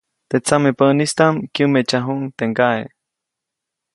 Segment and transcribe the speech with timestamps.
[0.29, 2.83] Teʼ tsamepäʼnistaʼm kyämeʼtsajuʼuŋ teʼ ŋgaʼe.